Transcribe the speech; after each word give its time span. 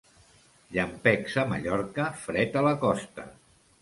Llampecs 0.77 1.37
a 1.41 1.43
Mallorca, 1.51 2.07
fred 2.23 2.59
a 2.63 2.67
la 2.69 2.73
costa. 2.87 3.29